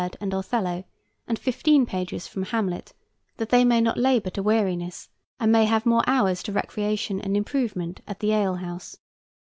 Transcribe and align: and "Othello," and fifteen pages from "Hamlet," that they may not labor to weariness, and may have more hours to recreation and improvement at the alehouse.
and 0.19 0.33
"Othello," 0.33 0.83
and 1.27 1.37
fifteen 1.37 1.85
pages 1.85 2.25
from 2.25 2.41
"Hamlet," 2.41 2.95
that 3.37 3.49
they 3.49 3.63
may 3.63 3.79
not 3.79 3.97
labor 3.99 4.31
to 4.31 4.41
weariness, 4.41 5.09
and 5.39 5.51
may 5.51 5.65
have 5.65 5.85
more 5.85 6.03
hours 6.07 6.41
to 6.41 6.51
recreation 6.51 7.21
and 7.21 7.37
improvement 7.37 7.99
at 8.07 8.19
the 8.19 8.31
alehouse. 8.33 8.97